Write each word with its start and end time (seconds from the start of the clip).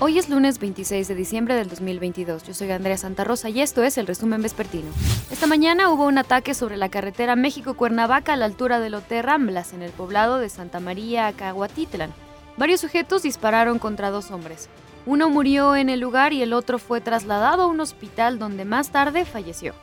Hoy 0.00 0.18
es 0.18 0.28
lunes 0.28 0.58
26 0.58 1.06
de 1.06 1.14
diciembre 1.14 1.54
del 1.54 1.68
2022. 1.68 2.42
Yo 2.42 2.52
soy 2.52 2.72
Andrea 2.72 2.98
Santa 2.98 3.22
Rosa 3.22 3.48
y 3.48 3.60
esto 3.60 3.84
es 3.84 3.96
el 3.96 4.08
resumen 4.08 4.42
vespertino. 4.42 4.90
Esta 5.30 5.46
mañana 5.46 5.88
hubo 5.88 6.04
un 6.06 6.18
ataque 6.18 6.52
sobre 6.52 6.76
la 6.76 6.88
carretera 6.88 7.36
México-Cuernavaca 7.36 8.32
a 8.32 8.36
la 8.36 8.44
altura 8.46 8.80
del 8.80 8.96
Hotel 8.96 9.22
Ramblas, 9.22 9.72
en 9.72 9.82
el 9.82 9.92
poblado 9.92 10.38
de 10.38 10.48
Santa 10.48 10.80
María, 10.80 11.32
Caguatitlan. 11.32 12.12
Varios 12.56 12.80
sujetos 12.80 13.22
dispararon 13.22 13.78
contra 13.78 14.10
dos 14.10 14.32
hombres. 14.32 14.68
Uno 15.06 15.30
murió 15.30 15.76
en 15.76 15.88
el 15.88 16.00
lugar 16.00 16.32
y 16.32 16.42
el 16.42 16.54
otro 16.54 16.80
fue 16.80 17.00
trasladado 17.00 17.62
a 17.62 17.66
un 17.66 17.78
hospital 17.78 18.40
donde 18.40 18.64
más 18.64 18.90
tarde 18.90 19.24
falleció. 19.24 19.74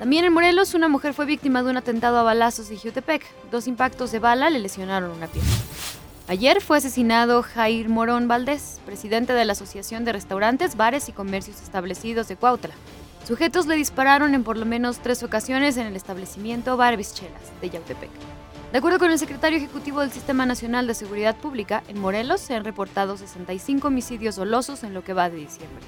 También 0.00 0.24
en 0.24 0.32
Morelos, 0.32 0.74
una 0.74 0.88
mujer 0.88 1.14
fue 1.14 1.24
víctima 1.24 1.62
de 1.62 1.70
un 1.70 1.76
atentado 1.76 2.18
a 2.18 2.24
balazos 2.24 2.68
en 2.70 2.78
Jutepec. 2.78 3.22
Dos 3.52 3.68
impactos 3.68 4.10
de 4.10 4.18
bala 4.18 4.50
le 4.50 4.58
lesionaron 4.58 5.12
una 5.12 5.28
pierna. 5.28 5.52
Ayer 6.30 6.60
fue 6.60 6.78
asesinado 6.78 7.42
Jair 7.42 7.88
Morón 7.88 8.28
Valdés, 8.28 8.80
presidente 8.86 9.32
de 9.32 9.44
la 9.44 9.54
Asociación 9.54 10.04
de 10.04 10.12
Restaurantes, 10.12 10.76
Bares 10.76 11.08
y 11.08 11.12
Comercios 11.12 11.60
Establecidos 11.60 12.28
de 12.28 12.36
Cuautla. 12.36 12.72
Sujetos 13.26 13.66
le 13.66 13.74
dispararon 13.74 14.36
en 14.36 14.44
por 14.44 14.56
lo 14.56 14.64
menos 14.64 15.00
tres 15.00 15.24
ocasiones 15.24 15.76
en 15.76 15.88
el 15.88 15.96
establecimiento 15.96 16.76
Barbis 16.76 17.14
Chelas 17.14 17.50
de 17.60 17.70
Yautepec. 17.70 18.10
De 18.70 18.78
acuerdo 18.78 19.00
con 19.00 19.10
el 19.10 19.18
secretario 19.18 19.58
ejecutivo 19.58 20.02
del 20.02 20.12
Sistema 20.12 20.46
Nacional 20.46 20.86
de 20.86 20.94
Seguridad 20.94 21.34
Pública, 21.34 21.82
en 21.88 21.98
Morelos 21.98 22.40
se 22.40 22.54
han 22.54 22.64
reportado 22.64 23.16
65 23.16 23.88
homicidios 23.88 24.36
dolosos 24.36 24.84
en 24.84 24.94
lo 24.94 25.02
que 25.02 25.14
va 25.14 25.30
de 25.30 25.38
diciembre. 25.38 25.84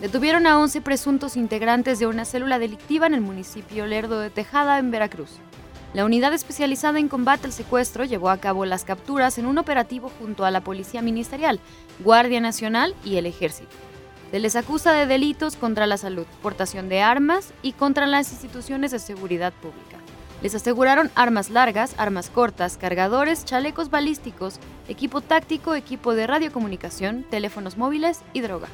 Detuvieron 0.00 0.46
a 0.46 0.58
11 0.58 0.80
presuntos 0.80 1.36
integrantes 1.36 1.98
de 1.98 2.06
una 2.06 2.24
célula 2.24 2.58
delictiva 2.58 3.06
en 3.06 3.12
el 3.12 3.20
municipio 3.20 3.84
Lerdo 3.84 4.20
de 4.20 4.30
Tejada, 4.30 4.78
en 4.78 4.90
Veracruz. 4.90 5.32
La 5.96 6.04
unidad 6.04 6.34
especializada 6.34 6.98
en 6.98 7.08
combate 7.08 7.46
al 7.46 7.54
secuestro 7.54 8.04
llevó 8.04 8.28
a 8.28 8.36
cabo 8.36 8.66
las 8.66 8.84
capturas 8.84 9.38
en 9.38 9.46
un 9.46 9.56
operativo 9.56 10.12
junto 10.18 10.44
a 10.44 10.50
la 10.50 10.60
Policía 10.60 11.00
Ministerial, 11.00 11.58
Guardia 12.00 12.38
Nacional 12.38 12.94
y 13.02 13.16
el 13.16 13.24
Ejército. 13.24 13.70
Se 14.30 14.38
les 14.38 14.56
acusa 14.56 14.92
de 14.92 15.06
delitos 15.06 15.56
contra 15.56 15.86
la 15.86 15.96
salud, 15.96 16.26
portación 16.42 16.90
de 16.90 17.00
armas 17.00 17.54
y 17.62 17.72
contra 17.72 18.06
las 18.06 18.30
instituciones 18.30 18.90
de 18.90 18.98
seguridad 18.98 19.54
pública. 19.54 19.96
Les 20.42 20.54
aseguraron 20.54 21.10
armas 21.14 21.48
largas, 21.48 21.94
armas 21.96 22.28
cortas, 22.28 22.76
cargadores, 22.76 23.46
chalecos 23.46 23.88
balísticos, 23.88 24.58
equipo 24.88 25.22
táctico, 25.22 25.74
equipo 25.74 26.14
de 26.14 26.26
radiocomunicación, 26.26 27.24
teléfonos 27.30 27.78
móviles 27.78 28.20
y 28.34 28.42
droga. 28.42 28.68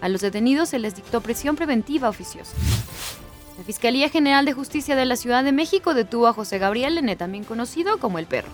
A 0.00 0.08
los 0.08 0.20
detenidos 0.20 0.68
se 0.68 0.78
les 0.78 0.94
dictó 0.94 1.22
prisión 1.22 1.56
preventiva 1.56 2.08
oficiosa. 2.08 2.54
La 3.58 3.64
Fiscalía 3.64 4.08
General 4.08 4.44
de 4.44 4.52
Justicia 4.52 4.94
de 4.94 5.04
la 5.04 5.16
Ciudad 5.16 5.42
de 5.42 5.50
México 5.50 5.92
detuvo 5.92 6.28
a 6.28 6.32
José 6.32 6.60
Gabriel 6.60 6.96
N., 6.96 7.16
también 7.16 7.42
conocido 7.42 7.98
como 7.98 8.20
El 8.20 8.26
Perro. 8.26 8.50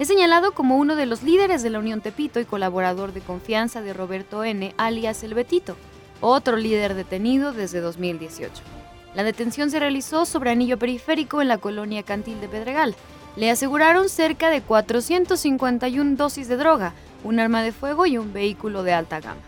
Es 0.00 0.08
señalado 0.08 0.50
como 0.50 0.78
uno 0.78 0.96
de 0.96 1.06
los 1.06 1.22
líderes 1.22 1.62
de 1.62 1.70
la 1.70 1.78
Unión 1.78 2.00
Tepito 2.00 2.40
y 2.40 2.44
colaborador 2.44 3.12
de 3.12 3.20
confianza 3.20 3.82
de 3.82 3.92
Roberto 3.92 4.42
N., 4.42 4.74
alias 4.76 5.22
El 5.22 5.34
Betito, 5.34 5.76
otro 6.20 6.56
líder 6.56 6.94
detenido 6.94 7.52
desde 7.52 7.80
2018. 7.80 8.50
La 9.14 9.22
detención 9.22 9.70
se 9.70 9.78
realizó 9.78 10.26
sobre 10.26 10.50
anillo 10.50 10.76
periférico 10.76 11.40
en 11.40 11.46
la 11.46 11.58
colonia 11.58 12.02
Cantil 12.02 12.40
de 12.40 12.48
Pedregal. 12.48 12.96
Le 13.36 13.52
aseguraron 13.52 14.08
cerca 14.08 14.50
de 14.50 14.60
451 14.60 16.16
dosis 16.16 16.48
de 16.48 16.56
droga, 16.56 16.94
un 17.22 17.38
arma 17.38 17.62
de 17.62 17.70
fuego 17.70 18.06
y 18.06 18.18
un 18.18 18.32
vehículo 18.32 18.82
de 18.82 18.92
alta 18.92 19.20
gama. 19.20 19.40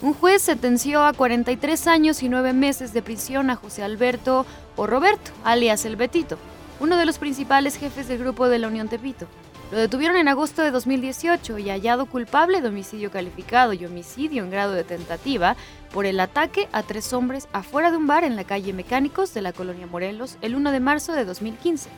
Un 0.00 0.14
juez 0.14 0.42
sentenció 0.42 1.04
a 1.04 1.12
43 1.12 1.88
años 1.88 2.22
y 2.22 2.28
9 2.28 2.52
meses 2.52 2.92
de 2.92 3.02
prisión 3.02 3.50
a 3.50 3.56
José 3.56 3.82
Alberto 3.82 4.46
o 4.76 4.86
Roberto, 4.86 5.32
alias 5.42 5.84
El 5.84 5.96
Betito, 5.96 6.38
uno 6.78 6.96
de 6.96 7.04
los 7.04 7.18
principales 7.18 7.76
jefes 7.76 8.06
del 8.06 8.18
grupo 8.18 8.48
de 8.48 8.60
la 8.60 8.68
Unión 8.68 8.88
Tepito. 8.88 9.26
Lo 9.72 9.78
detuvieron 9.78 10.16
en 10.16 10.28
agosto 10.28 10.62
de 10.62 10.70
2018 10.70 11.58
y 11.58 11.70
hallado 11.70 12.06
culpable 12.06 12.60
de 12.60 12.68
homicidio 12.68 13.10
calificado 13.10 13.72
y 13.72 13.84
homicidio 13.84 14.44
en 14.44 14.52
grado 14.52 14.72
de 14.72 14.84
tentativa 14.84 15.56
por 15.92 16.06
el 16.06 16.20
ataque 16.20 16.68
a 16.70 16.84
tres 16.84 17.12
hombres 17.12 17.48
afuera 17.52 17.90
de 17.90 17.96
un 17.96 18.06
bar 18.06 18.22
en 18.22 18.36
la 18.36 18.44
calle 18.44 18.72
Mecánicos 18.72 19.34
de 19.34 19.42
la 19.42 19.52
colonia 19.52 19.88
Morelos 19.88 20.38
el 20.42 20.54
1 20.54 20.70
de 20.70 20.80
marzo 20.80 21.12
de 21.12 21.24
2015. 21.24 21.90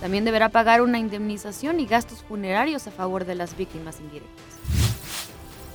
También 0.00 0.24
deberá 0.24 0.48
pagar 0.48 0.82
una 0.82 0.98
indemnización 0.98 1.78
y 1.78 1.86
gastos 1.86 2.24
funerarios 2.24 2.88
a 2.88 2.90
favor 2.90 3.24
de 3.24 3.36
las 3.36 3.56
víctimas 3.56 4.00
indirectas. 4.00 4.63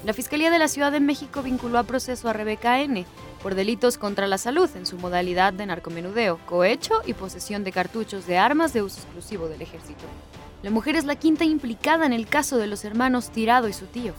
La 0.05 0.13
Fiscalía 0.13 0.49
de 0.49 0.59
la 0.59 0.69
Ciudad 0.69 0.93
de 0.93 1.01
México 1.01 1.43
vinculó 1.43 1.77
a 1.77 1.83
proceso 1.83 2.29
a 2.29 2.33
Rebeca 2.33 2.79
N. 2.79 3.05
por 3.43 3.53
delitos 3.53 3.97
contra 3.97 4.27
la 4.27 4.37
salud 4.37 4.69
en 4.75 4.85
su 4.85 4.97
modalidad 4.97 5.51
de 5.51 5.65
narcomenudeo, 5.65 6.39
cohecho 6.45 7.01
y 7.05 7.13
posesión 7.13 7.65
de 7.65 7.73
cartuchos 7.73 8.25
de 8.25 8.37
armas 8.37 8.71
de 8.71 8.81
uso 8.81 9.01
exclusivo 9.01 9.49
del 9.49 9.61
ejército. 9.61 10.05
La 10.63 10.71
mujer 10.71 10.95
es 10.95 11.03
la 11.03 11.17
quinta 11.17 11.43
implicada 11.43 12.05
en 12.05 12.13
el 12.13 12.27
caso 12.27 12.57
de 12.57 12.67
los 12.67 12.85
hermanos 12.85 13.29
Tirado 13.29 13.67
y 13.67 13.73
su 13.73 13.87
tío. 13.87 14.13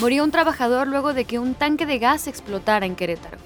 Murió 0.00 0.24
un 0.24 0.30
trabajador 0.30 0.88
luego 0.88 1.12
de 1.12 1.26
que 1.26 1.38
un 1.38 1.52
tanque 1.52 1.84
de 1.84 1.98
gas 1.98 2.26
explotara 2.26 2.86
en 2.86 2.96
Querétaro. 2.96 3.36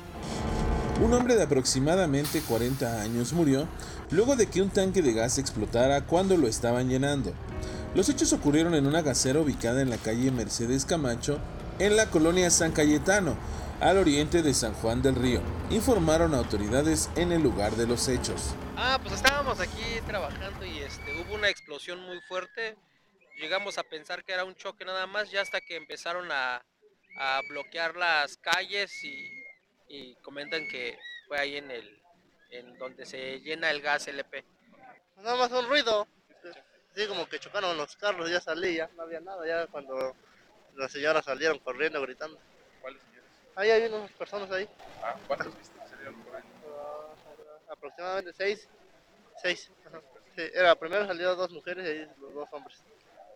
Un 1.04 1.12
hombre 1.12 1.34
de 1.34 1.42
aproximadamente 1.42 2.40
40 2.40 3.02
años 3.02 3.32
murió 3.32 3.66
luego 4.12 4.36
de 4.36 4.46
que 4.46 4.62
un 4.62 4.70
tanque 4.70 5.02
de 5.02 5.12
gas 5.12 5.38
explotara 5.38 6.06
cuando 6.06 6.36
lo 6.36 6.46
estaban 6.46 6.88
llenando. 6.88 7.32
Los 7.96 8.08
hechos 8.08 8.32
ocurrieron 8.32 8.74
en 8.74 8.86
una 8.86 9.02
gasera 9.02 9.40
ubicada 9.40 9.82
en 9.82 9.90
la 9.90 9.96
calle 9.96 10.30
Mercedes 10.30 10.84
Camacho, 10.84 11.38
en 11.78 11.96
la 11.96 12.10
colonia 12.10 12.50
San 12.50 12.72
Cayetano, 12.72 13.36
al 13.80 13.98
oriente 13.98 14.42
de 14.42 14.54
San 14.54 14.74
Juan 14.74 15.02
del 15.02 15.16
Río, 15.16 15.40
informaron 15.70 16.34
autoridades 16.34 17.10
en 17.16 17.32
el 17.32 17.42
lugar 17.42 17.72
de 17.72 17.86
los 17.86 18.08
hechos. 18.08 18.54
Ah, 18.76 18.98
pues 19.02 19.14
estábamos 19.14 19.58
aquí 19.60 20.00
trabajando 20.06 20.64
y 20.64 20.78
este, 20.78 21.20
hubo 21.20 21.34
una 21.34 21.48
explosión 21.48 22.00
muy 22.02 22.20
fuerte. 22.22 22.76
Llegamos 23.40 23.78
a 23.78 23.82
pensar 23.82 24.24
que 24.24 24.32
era 24.32 24.44
un 24.44 24.54
choque 24.54 24.84
nada 24.84 25.06
más, 25.06 25.30
ya 25.30 25.40
hasta 25.40 25.60
que 25.60 25.76
empezaron 25.76 26.30
a, 26.30 26.64
a 27.18 27.40
bloquear 27.48 27.96
las 27.96 28.36
calles 28.36 29.02
y, 29.02 29.28
y, 29.88 30.14
comentan 30.22 30.68
que 30.68 30.96
fue 31.26 31.38
ahí 31.38 31.56
en 31.56 31.70
el 31.70 32.00
en 32.50 32.78
donde 32.78 33.04
se 33.04 33.40
llena 33.40 33.70
el 33.70 33.82
gas 33.82 34.06
LP. 34.06 34.44
Nada 35.16 35.36
más 35.36 35.50
un 35.50 35.68
ruido. 35.68 36.06
Sí, 36.94 37.08
como 37.08 37.28
que 37.28 37.40
chocaron 37.40 37.76
los 37.76 37.96
carros, 37.96 38.30
ya 38.30 38.40
salía, 38.40 38.88
no 38.96 39.02
había 39.02 39.18
nada, 39.18 39.44
ya 39.44 39.66
cuando 39.66 40.14
las 40.76 40.92
señoras 40.92 41.24
salieron 41.24 41.58
corriendo, 41.58 42.00
gritando. 42.02 42.38
¿Cuáles 42.80 43.02
señoras? 43.02 43.30
Ahí 43.56 43.70
hay 43.70 43.92
unas 43.92 44.10
personas 44.12 44.50
ahí. 44.50 44.68
Ah, 45.02 45.14
¿Cuántas 45.26 45.46
viste 45.58 45.78
que 45.78 45.88
salieron 45.88 46.14
corriendo? 46.22 46.48
Uh, 46.66 47.72
aproximadamente 47.72 48.32
seis. 48.32 48.68
Seis. 49.40 49.70
Ajá. 49.86 50.00
Sí, 50.36 50.42
era, 50.52 50.74
primero 50.74 51.06
salieron 51.06 51.36
dos 51.36 51.50
mujeres 51.52 51.84
y 51.86 51.88
ahí 51.88 52.08
los 52.20 52.34
dos 52.34 52.48
hombres. 52.52 52.82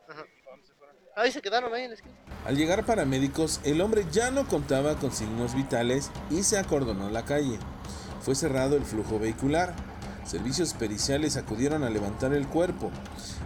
Ajá. 0.09 0.25
¿Dónde 0.45 0.67
se 0.67 0.75
fueron? 0.75 0.97
Ahí 1.15 1.33
se 1.33 1.43
quedaron 1.43 1.73
ahí 1.75 1.83
en 1.85 1.91
la 1.91 1.97
esquina. 1.97 2.15
Al 2.45 2.57
llegar 2.57 2.85
paramédicos, 2.85 3.61
el 3.65 3.81
hombre 3.81 4.05
ya 4.11 4.31
no 4.31 4.47
contaba 4.47 4.97
con 4.97 5.13
signos 5.13 5.55
vitales 5.55 6.11
y 6.31 6.43
se 6.43 6.59
acordonó 6.59 7.11
la 7.11 7.25
calle. 7.25 7.59
Fue 8.21 8.35
cerrado 8.35 8.77
el 8.77 8.85
flujo 8.85 9.19
vehicular. 9.19 9.75
Servicios 10.29 10.75
periciales 10.75 11.39
acudieron 11.39 11.85
a 11.85 11.89
levantar 11.89 12.35
el 12.35 12.47
cuerpo. 12.47 12.91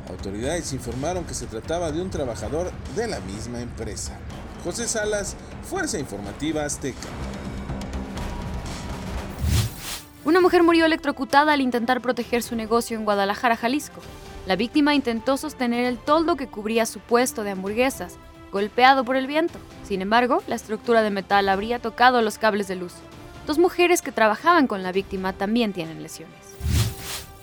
Autoridades 0.09 0.73
informaron 0.73 1.23
que 1.23 1.33
se 1.33 1.47
trataba 1.47 1.93
de 1.93 2.03
un 2.03 2.11
trabajador 2.11 2.73
de 2.97 3.07
la 3.07 3.21
misma 3.21 3.61
empresa. 3.61 4.19
José 4.65 4.89
Salas, 4.89 5.37
Fuerza 5.63 6.01
Informativa 6.01 6.65
Azteca. 6.65 7.07
Una 10.25 10.41
mujer 10.41 10.65
murió 10.65 10.85
electrocutada 10.85 11.53
al 11.53 11.61
intentar 11.61 12.01
proteger 12.01 12.43
su 12.43 12.57
negocio 12.57 12.99
en 12.99 13.05
Guadalajara, 13.05 13.57
Jalisco. 13.57 14.01
La 14.49 14.57
víctima 14.57 14.97
intentó 14.97 15.37
sostener 15.37 15.85
el 15.85 15.99
toldo 15.99 16.35
que 16.35 16.49
cubría 16.49 16.85
su 16.85 16.99
puesto 16.99 17.45
de 17.45 17.53
hamburguesas, 17.53 18.17
golpeado 18.51 19.05
por 19.05 19.15
el 19.15 19.29
viento. 19.29 19.57
Sin 19.85 20.03
embargo, 20.03 20.43
la 20.49 20.57
estructura 20.57 21.03
de 21.03 21.11
metal 21.11 21.49
habría 21.49 21.79
tocado 21.79 22.23
los 22.23 22.39
cables 22.39 22.67
de 22.67 22.75
luz. 22.75 22.95
Dos 23.47 23.61
mujeres 23.61 24.03
que 24.03 24.11
trabajaban 24.11 24.67
con 24.67 24.83
la 24.83 24.91
víctima 24.91 25.33
también 25.33 25.73
tienen 25.73 26.03
lesiones. 26.03 26.52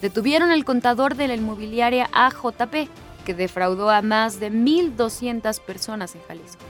Detuvieron 0.02 0.52
al 0.52 0.64
contador 0.64 1.16
de 1.16 1.28
la 1.28 1.36
inmobiliaria 1.36 2.10
AJP, 2.14 2.90
que 3.26 3.34
defraudó 3.34 3.90
a 3.90 4.02
más 4.02 4.40
de 4.40 4.52
1.200 4.52 5.60
personas 5.62 6.16
en 6.16 6.22
Jalisco. 6.24 6.63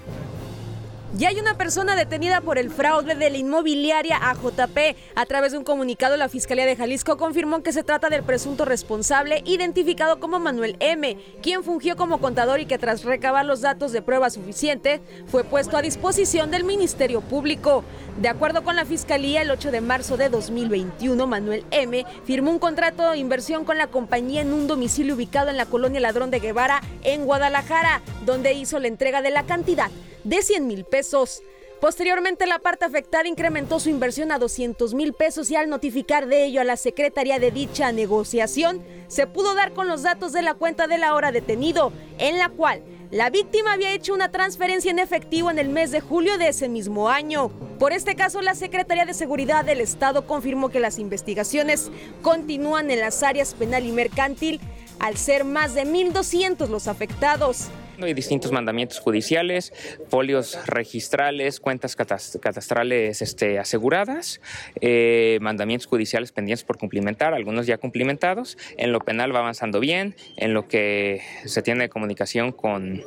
Ya 1.17 1.29
hay 1.29 1.39
una 1.39 1.57
persona 1.57 1.95
detenida 1.95 2.39
por 2.39 2.59
el 2.59 2.69
fraude 2.69 3.15
de 3.15 3.31
la 3.31 3.37
inmobiliaria 3.37 4.15
AJP. 4.29 4.95
A 5.15 5.25
través 5.25 5.51
de 5.51 5.57
un 5.57 5.63
comunicado, 5.63 6.17
la 6.17 6.29
Fiscalía 6.29 6.67
de 6.67 6.75
Jalisco 6.75 7.17
confirmó 7.17 7.63
que 7.63 7.73
se 7.73 7.81
trata 7.81 8.09
del 8.09 8.21
presunto 8.21 8.63
responsable, 8.63 9.41
identificado 9.43 10.19
como 10.19 10.37
Manuel 10.37 10.77
M., 10.79 11.17
quien 11.41 11.63
fungió 11.63 11.95
como 11.95 12.19
contador 12.19 12.59
y 12.59 12.67
que 12.67 12.77
tras 12.77 13.05
recabar 13.05 13.43
los 13.43 13.61
datos 13.61 13.91
de 13.91 14.03
prueba 14.03 14.29
suficiente, 14.29 15.01
fue 15.25 15.43
puesto 15.43 15.77
a 15.77 15.81
disposición 15.81 16.51
del 16.51 16.63
Ministerio 16.63 17.21
Público. 17.21 17.83
De 18.21 18.29
acuerdo 18.29 18.63
con 18.63 18.75
la 18.75 18.85
Fiscalía, 18.85 19.41
el 19.41 19.49
8 19.49 19.71
de 19.71 19.81
marzo 19.81 20.15
de 20.15 20.29
2021, 20.29 21.25
Manuel 21.25 21.65
M. 21.71 22.05
firmó 22.23 22.51
un 22.51 22.59
contrato 22.59 23.09
de 23.09 23.17
inversión 23.17 23.65
con 23.65 23.79
la 23.79 23.87
compañía 23.87 24.41
en 24.41 24.53
un 24.53 24.67
domicilio 24.67 25.15
ubicado 25.15 25.49
en 25.49 25.57
la 25.57 25.65
colonia 25.65 26.01
Ladrón 26.01 26.29
de 26.29 26.39
Guevara, 26.39 26.83
en 27.01 27.25
Guadalajara, 27.25 28.03
donde 28.27 28.53
hizo 28.53 28.77
la 28.77 28.87
entrega 28.87 29.23
de 29.23 29.31
la 29.31 29.41
cantidad 29.47 29.89
de 30.23 30.41
100 30.41 30.67
mil 30.67 30.85
pesos. 30.85 31.41
Posteriormente, 31.81 32.45
la 32.45 32.59
parte 32.59 32.83
afectada 32.83 33.27
incrementó 33.27 33.79
su 33.79 33.89
inversión 33.89 34.33
a 34.33 34.39
200 34.39 34.93
mil 34.93 35.13
pesos 35.13 35.49
y 35.49 35.55
al 35.55 35.69
notificar 35.69 36.27
de 36.27 36.43
ello 36.43 36.59
a 36.59 36.65
la 36.65 36.75
secretaría 36.75 37.39
de 37.39 37.51
dicha 37.51 37.91
negociación, 37.93 38.83
se 39.07 39.27
pudo 39.27 39.55
dar 39.55 39.73
con 39.73 39.87
los 39.87 40.03
datos 40.03 40.33
de 40.33 40.41
la 40.41 40.55
cuenta 40.55 40.87
del 40.87 41.03
ahora 41.03 41.31
detenido, 41.31 41.93
en 42.17 42.37
la 42.37 42.49
cual 42.49 42.83
La 43.11 43.31
víctima 43.31 43.73
había 43.73 43.91
hecho 43.91 44.13
una 44.13 44.29
transferencia 44.29 44.91
en 44.91 44.99
efectivo 44.99 45.49
en 45.49 45.57
el 45.57 45.67
mes 45.67 45.89
de 45.89 45.99
julio 45.99 46.37
de 46.37 46.49
ese 46.49 46.69
mismo 46.69 47.09
año. 47.09 47.49
Por 47.79 47.91
este 47.91 48.15
caso, 48.15 48.39
la 48.41 48.53
Secretaría 48.53 49.07
de 49.07 49.15
Seguridad 49.15 49.65
del 49.65 49.81
Estado 49.81 50.27
confirmó 50.27 50.69
que 50.69 50.79
las 50.79 50.99
investigaciones 50.99 51.89
continúan 52.21 52.91
en 52.91 52.99
las 52.99 53.23
áreas 53.23 53.55
penal 53.55 53.83
y 53.83 53.91
mercantil, 53.91 54.61
al 54.99 55.17
ser 55.17 55.43
más 55.43 55.73
de 55.73 55.85
1.200 55.85 56.67
los 56.67 56.87
afectados. 56.87 57.69
Hay 58.01 58.13
distintos 58.13 58.51
mandamientos 58.51 58.99
judiciales, 58.99 59.73
folios 60.09 60.57
registrales, 60.67 61.59
cuentas 61.59 61.95
catastrales 61.95 63.21
este, 63.21 63.59
aseguradas, 63.59 64.41
eh, 64.81 65.37
mandamientos 65.41 65.87
judiciales 65.87 66.31
pendientes 66.31 66.63
por 66.63 66.77
cumplimentar, 66.77 67.33
algunos 67.33 67.67
ya 67.67 67.77
cumplimentados. 67.77 68.57
En 68.77 68.91
lo 68.91 68.99
penal 68.99 69.35
va 69.35 69.39
avanzando 69.39 69.79
bien, 69.79 70.15
en 70.37 70.53
lo 70.53 70.67
que 70.67 71.21
se 71.45 71.61
tiene 71.61 71.89
comunicación 71.89 72.51
con, 72.51 73.03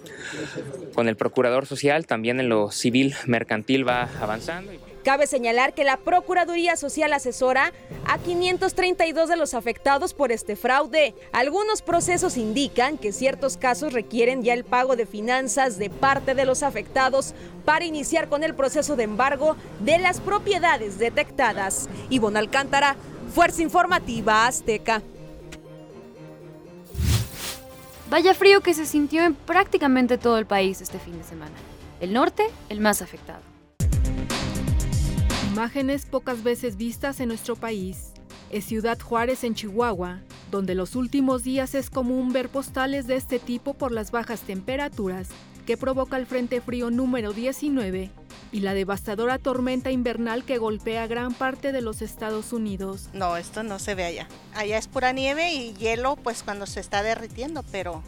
con 0.95 1.09
el 1.09 1.17
procurador 1.17 1.67
social, 1.67 2.07
también 2.07 2.39
en 2.41 2.49
lo 2.49 2.71
civil 2.71 3.15
mercantil 3.27 3.89
va 3.89 4.09
avanzando. 4.21 4.92
Cabe 5.05 5.27
señalar 5.27 5.75
que 5.75 5.83
la 5.83 5.97
Procuraduría 5.97 6.77
Social 6.77 7.13
asesora 7.13 7.73
a 8.07 8.19
532 8.19 9.29
de 9.29 9.37
los 9.37 9.53
afectados 9.55 10.15
por 10.15 10.31
este 10.31 10.55
fraude. 10.55 11.15
Algunos 11.33 11.83
procesos 11.83 12.37
indican 12.37 12.99
que 12.99 13.13
ciertos 13.13 13.57
casos 13.57 13.93
requieren 13.93 14.45
ya 14.45 14.55
el 14.55 14.65
pago 14.65 14.95
de 14.95 15.07
finanzas 15.07 15.77
de 15.77 15.91
parte 15.91 16.37
de 16.37 16.45
los 16.45 16.63
afectados 16.63 17.35
para 17.65 17.85
iniciar 17.85 18.29
con 18.29 18.45
el 18.45 18.55
proceso 18.55 18.95
de 18.95 19.03
embargo 19.03 19.57
de 19.81 19.99
las 19.99 20.21
propiedades 20.21 20.99
detectadas. 20.99 21.89
Ivonne 22.09 22.39
Alcántara, 22.39 22.95
Fuerza 23.35 23.63
Informativa 23.63 24.47
Azteca. 24.47 25.03
Vaya 28.09 28.35
frío 28.35 28.61
que 28.61 28.75
se 28.75 28.87
sintió 28.87 29.25
en 29.25 29.35
prácticamente 29.35 30.17
todo 30.17 30.39
el 30.39 30.47
país 30.47 30.81
este 30.81 31.01
fin 31.01 31.19
de 31.19 31.25
semana. 31.25 31.57
El 31.99 32.13
norte, 32.13 32.45
el 32.69 32.79
más 32.79 33.03
afectado. 33.03 33.52
Imágenes 35.53 36.07
pocas 36.07 36.43
veces 36.43 36.79
vistas 36.79 37.21
en 37.21 37.29
nuestro 37.29 37.57
país. 37.57 38.15
Es 38.51 38.65
Ciudad 38.65 38.99
Juárez 38.99 39.45
en 39.45 39.55
Chihuahua, 39.55 40.23
donde 40.51 40.75
los 40.75 40.97
últimos 40.97 41.45
días 41.45 41.75
es 41.75 41.91
común 41.91 42.33
ver 42.33 42.49
postales 42.49 43.07
de 43.07 43.17
este 43.17 43.39
tipo 43.39 43.75
por 43.75 43.93
las 43.93 44.13
bajas 44.13 44.41
temperaturas 44.41 45.29
que 45.67 45.77
provoca 45.77 46.17
el 46.17 46.25
Frente 46.25 46.63
Frío 46.63 46.91
número 46.91 47.35
19 47.35 48.11
y 48.51 48.61
la 48.61 48.73
devastadora 48.73 49.39
tormenta 49.39 49.91
invernal 49.91 50.43
que 50.45 50.57
golpea 50.57 51.07
gran 51.07 51.35
parte 51.35 51.71
de 51.71 51.83
los 51.83 52.01
Estados 52.01 52.55
Unidos. 52.55 53.11
No, 53.13 53.37
esto 53.37 53.63
no 53.63 53.79
se 53.79 53.95
ve 53.95 54.05
allá. 54.05 54.29
Allá 54.55 54.79
es 54.79 54.89
pura 54.89 55.13
nieve 55.13 55.53
y 55.53 55.75
hielo 55.75 56.17
pues 56.17 56.43
cuando 56.43 56.65
se 56.65 56.81
está 56.81 57.03
derritiendo, 57.03 57.63
pero 57.71 58.03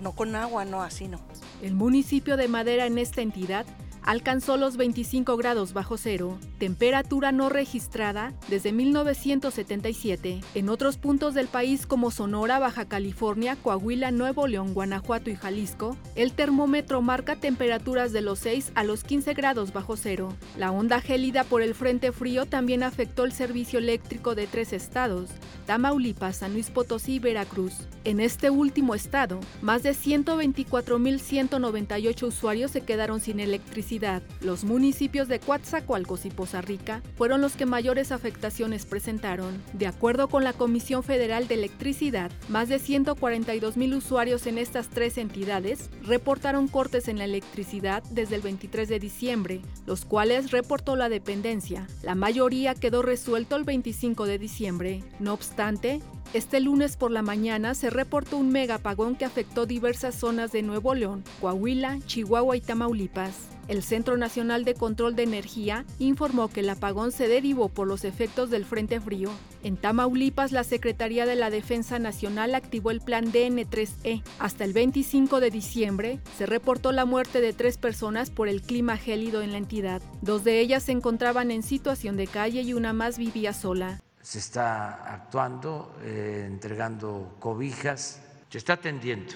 no 0.00 0.12
con 0.12 0.34
agua, 0.34 0.64
no, 0.64 0.82
así 0.82 1.08
no. 1.08 1.20
El 1.60 1.74
municipio 1.74 2.38
de 2.38 2.48
Madera 2.48 2.86
en 2.86 2.96
esta 2.96 3.20
entidad 3.20 3.66
alcanzó 4.04 4.58
los 4.58 4.76
25 4.76 5.36
grados 5.36 5.72
bajo 5.72 5.96
cero, 5.96 6.38
temperatura 6.58 7.32
no 7.32 7.48
registrada 7.48 8.34
desde 8.48 8.72
1977. 8.72 10.40
En 10.54 10.68
otros 10.68 10.98
puntos 10.98 11.32
del 11.34 11.48
país 11.48 11.86
como 11.86 12.10
Sonora, 12.10 12.58
Baja 12.58 12.84
California, 12.84 13.56
Coahuila, 13.56 14.10
Nuevo 14.10 14.46
León, 14.46 14.74
Guanajuato 14.74 15.30
y 15.30 15.36
Jalisco, 15.36 15.96
el 16.16 16.32
termómetro 16.32 17.00
marca 17.00 17.36
temperaturas 17.36 18.12
de 18.12 18.20
los 18.20 18.40
6 18.40 18.72
a 18.74 18.84
los 18.84 19.04
15 19.04 19.32
grados 19.32 19.72
bajo 19.72 19.96
cero. 19.96 20.36
La 20.58 20.70
onda 20.70 21.00
gélida 21.00 21.44
por 21.44 21.62
el 21.62 21.74
frente 21.74 22.12
frío 22.12 22.44
también 22.44 22.82
afectó 22.82 23.24
el 23.24 23.32
servicio 23.32 23.78
eléctrico 23.78 24.34
de 24.34 24.46
tres 24.46 24.74
estados, 24.74 25.30
Tamaulipas, 25.66 26.36
San 26.36 26.52
Luis 26.52 26.68
Potosí 26.70 27.14
y 27.14 27.20
Veracruz. 27.20 27.72
En 28.04 28.20
este 28.20 28.50
último 28.50 28.94
estado, 28.94 29.40
más 29.62 29.82
de 29.82 29.92
124.198 29.92 32.22
usuarios 32.22 32.70
se 32.70 32.82
quedaron 32.82 33.20
sin 33.20 33.40
electricidad. 33.40 33.93
Los 34.40 34.64
municipios 34.64 35.28
de 35.28 35.38
Coatzacoalcos 35.38 36.26
y 36.26 36.30
Poza 36.30 36.60
Rica 36.60 37.00
fueron 37.16 37.40
los 37.40 37.54
que 37.54 37.64
mayores 37.64 38.10
afectaciones 38.10 38.86
presentaron. 38.86 39.62
De 39.72 39.86
acuerdo 39.86 40.28
con 40.28 40.42
la 40.42 40.52
Comisión 40.52 41.04
Federal 41.04 41.46
de 41.46 41.54
Electricidad, 41.54 42.32
más 42.48 42.68
de 42.68 42.80
142.000 42.80 43.96
usuarios 43.96 44.46
en 44.46 44.58
estas 44.58 44.88
tres 44.88 45.16
entidades 45.16 45.90
reportaron 46.02 46.66
cortes 46.66 47.06
en 47.06 47.18
la 47.18 47.24
electricidad 47.24 48.02
desde 48.10 48.34
el 48.34 48.42
23 48.42 48.88
de 48.88 48.98
diciembre, 48.98 49.60
los 49.86 50.04
cuales 50.04 50.50
reportó 50.50 50.96
la 50.96 51.08
dependencia. 51.08 51.86
La 52.02 52.16
mayoría 52.16 52.74
quedó 52.74 53.00
resuelto 53.02 53.54
el 53.54 53.64
25 53.64 54.26
de 54.26 54.38
diciembre. 54.38 55.04
No 55.20 55.32
obstante, 55.34 56.00
este 56.32 56.60
lunes 56.60 56.96
por 56.96 57.10
la 57.10 57.22
mañana 57.22 57.74
se 57.74 57.90
reportó 57.90 58.38
un 58.38 58.50
megapagón 58.50 59.16
que 59.16 59.24
afectó 59.24 59.66
diversas 59.66 60.14
zonas 60.14 60.50
de 60.52 60.62
Nuevo 60.62 60.94
León, 60.94 61.22
Coahuila, 61.40 61.98
Chihuahua 62.06 62.56
y 62.56 62.60
Tamaulipas. 62.60 63.54
El 63.66 63.82
Centro 63.82 64.16
Nacional 64.16 64.64
de 64.64 64.74
Control 64.74 65.16
de 65.16 65.22
Energía 65.22 65.86
informó 65.98 66.48
que 66.48 66.60
el 66.60 66.68
apagón 66.68 67.12
se 67.12 67.28
derivó 67.28 67.68
por 67.68 67.86
los 67.86 68.04
efectos 68.04 68.50
del 68.50 68.66
Frente 68.66 69.00
Frío. 69.00 69.30
En 69.62 69.76
Tamaulipas, 69.76 70.52
la 70.52 70.64
Secretaría 70.64 71.24
de 71.24 71.34
la 71.34 71.48
Defensa 71.48 71.98
Nacional 71.98 72.54
activó 72.54 72.90
el 72.90 73.00
plan 73.00 73.32
DN3E. 73.32 74.22
Hasta 74.38 74.64
el 74.64 74.74
25 74.74 75.40
de 75.40 75.50
diciembre 75.50 76.20
se 76.36 76.44
reportó 76.44 76.92
la 76.92 77.06
muerte 77.06 77.40
de 77.40 77.54
tres 77.54 77.78
personas 77.78 78.30
por 78.30 78.48
el 78.48 78.60
clima 78.60 78.98
gélido 78.98 79.40
en 79.40 79.52
la 79.52 79.58
entidad. 79.58 80.02
Dos 80.20 80.44
de 80.44 80.60
ellas 80.60 80.82
se 80.82 80.92
encontraban 80.92 81.50
en 81.50 81.62
situación 81.62 82.16
de 82.16 82.26
calle 82.26 82.60
y 82.62 82.74
una 82.74 82.92
más 82.92 83.16
vivía 83.16 83.54
sola 83.54 84.03
se 84.24 84.38
está 84.38 85.12
actuando, 85.12 85.94
eh, 86.02 86.44
entregando 86.46 87.36
cobijas, 87.38 88.22
se 88.48 88.56
está 88.56 88.72
atendiendo 88.72 89.34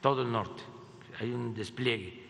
todo 0.00 0.22
el 0.22 0.32
norte. 0.32 0.60
Hay 1.20 1.30
un 1.30 1.54
despliegue 1.54 2.20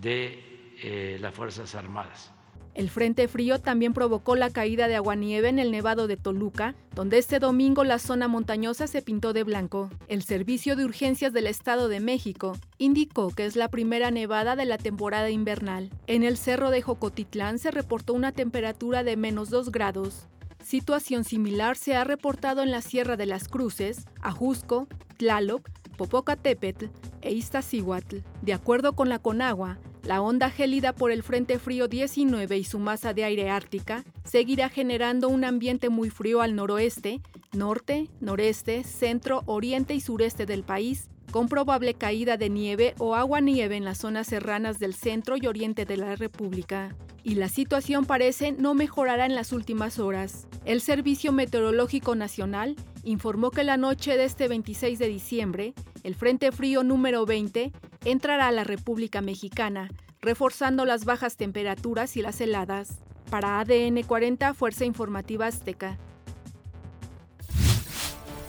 de 0.00 0.76
eh, 0.80 1.18
las 1.20 1.34
Fuerzas 1.34 1.74
Armadas. 1.74 2.30
El 2.74 2.90
Frente 2.90 3.26
Frío 3.26 3.60
también 3.60 3.92
provocó 3.92 4.36
la 4.36 4.50
caída 4.50 4.86
de 4.86 4.94
aguanieve 4.94 5.48
en 5.48 5.58
el 5.58 5.72
Nevado 5.72 6.06
de 6.06 6.16
Toluca, 6.16 6.76
donde 6.94 7.18
este 7.18 7.40
domingo 7.40 7.82
la 7.82 7.98
zona 7.98 8.28
montañosa 8.28 8.86
se 8.86 9.02
pintó 9.02 9.32
de 9.32 9.42
blanco. 9.42 9.90
El 10.06 10.22
Servicio 10.22 10.76
de 10.76 10.84
Urgencias 10.84 11.32
del 11.32 11.48
Estado 11.48 11.88
de 11.88 11.98
México 11.98 12.56
indicó 12.78 13.30
que 13.30 13.46
es 13.46 13.56
la 13.56 13.68
primera 13.68 14.12
nevada 14.12 14.54
de 14.54 14.64
la 14.64 14.78
temporada 14.78 15.28
invernal. 15.28 15.90
En 16.06 16.22
el 16.22 16.38
Cerro 16.38 16.70
de 16.70 16.82
Jocotitlán 16.82 17.58
se 17.58 17.72
reportó 17.72 18.14
una 18.14 18.30
temperatura 18.30 19.02
de 19.02 19.16
menos 19.16 19.50
2 19.50 19.72
grados. 19.72 20.28
Situación 20.62 21.24
similar 21.24 21.76
se 21.76 21.96
ha 21.96 22.04
reportado 22.04 22.62
en 22.62 22.70
la 22.70 22.82
Sierra 22.82 23.16
de 23.16 23.26
las 23.26 23.48
Cruces, 23.48 24.06
Ajusco, 24.20 24.88
Tlaloc, 25.16 25.68
Popocatépetl 25.96 26.86
e 27.20 27.32
Iztaccíhuatl. 27.32 28.18
De 28.42 28.52
acuerdo 28.52 28.94
con 28.94 29.08
la 29.08 29.18
Conagua, 29.18 29.78
la 30.04 30.20
onda 30.20 30.50
gélida 30.50 30.92
por 30.92 31.10
el 31.12 31.22
Frente 31.22 31.58
Frío 31.58 31.88
19 31.88 32.58
y 32.58 32.64
su 32.64 32.78
masa 32.78 33.12
de 33.12 33.24
aire 33.24 33.50
ártica 33.50 34.04
seguirá 34.24 34.68
generando 34.68 35.28
un 35.28 35.44
ambiente 35.44 35.90
muy 35.90 36.10
frío 36.10 36.40
al 36.40 36.54
noroeste, 36.54 37.20
norte, 37.52 38.08
noreste, 38.20 38.82
centro, 38.84 39.42
oriente 39.46 39.94
y 39.94 40.00
sureste 40.00 40.46
del 40.46 40.64
país, 40.64 41.08
con 41.30 41.48
probable 41.48 41.94
caída 41.94 42.36
de 42.36 42.50
nieve 42.50 42.94
o 42.98 43.14
agua 43.14 43.40
nieve 43.40 43.76
en 43.76 43.84
las 43.84 43.98
zonas 43.98 44.26
serranas 44.26 44.78
del 44.78 44.94
centro 44.94 45.36
y 45.36 45.46
oriente 45.46 45.84
de 45.84 45.96
la 45.96 46.16
República. 46.16 46.94
Y 47.24 47.36
la 47.36 47.48
situación 47.48 48.04
parece 48.04 48.52
no 48.52 48.74
mejorará 48.74 49.26
en 49.26 49.34
las 49.34 49.52
últimas 49.52 49.98
horas. 49.98 50.46
El 50.64 50.80
Servicio 50.80 51.32
Meteorológico 51.32 52.14
Nacional 52.14 52.76
informó 53.04 53.50
que 53.50 53.64
la 53.64 53.76
noche 53.76 54.16
de 54.16 54.24
este 54.24 54.48
26 54.48 54.98
de 54.98 55.08
diciembre, 55.08 55.74
el 56.02 56.14
Frente 56.14 56.50
Frío 56.52 56.82
número 56.82 57.24
20 57.26 57.72
entrará 58.04 58.48
a 58.48 58.52
la 58.52 58.64
República 58.64 59.20
Mexicana, 59.20 59.88
reforzando 60.20 60.84
las 60.84 61.04
bajas 61.04 61.36
temperaturas 61.36 62.16
y 62.16 62.22
las 62.22 62.40
heladas. 62.40 63.00
Para 63.30 63.60
ADN 63.60 64.02
40, 64.02 64.54
Fuerza 64.54 64.84
Informativa 64.84 65.46
Azteca. 65.46 65.98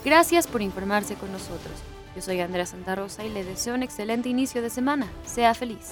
Gracias 0.03 0.47
por 0.47 0.61
informarse 0.61 1.15
con 1.15 1.31
nosotros. 1.31 1.73
Yo 2.15 2.21
soy 2.21 2.41
Andrea 2.41 2.65
Santa 2.65 2.95
Rosa 2.95 3.23
y 3.23 3.29
le 3.29 3.43
deseo 3.43 3.75
un 3.75 3.83
excelente 3.83 4.29
inicio 4.29 4.61
de 4.61 4.69
semana. 4.69 5.07
Sea 5.25 5.53
feliz. 5.53 5.91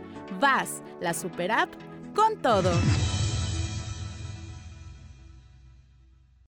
Vas, 0.39 0.81
la 0.99 1.13
super 1.13 1.51
app, 1.51 1.69
con 2.15 2.37
todo. 2.41 2.71